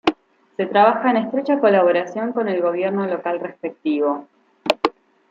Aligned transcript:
Se 0.57 0.65
trabaja 0.65 1.11
en 1.11 1.17
estrecha 1.17 1.59
colaboración 1.59 2.33
con 2.33 2.47
el 2.49 2.59
gobierno 2.59 3.05
local 3.05 3.39
respectivo. 3.39 4.27